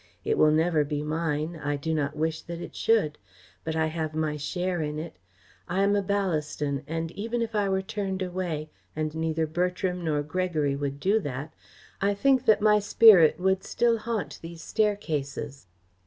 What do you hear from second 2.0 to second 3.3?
wish that it should,